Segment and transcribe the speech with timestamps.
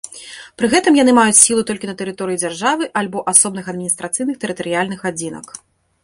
[0.59, 5.47] Пры гэтым яны маюць сілу толькі на тэрыторыі дзяржавы, альбо асобных адміністрацыйных тэрытарыяльных адзінак.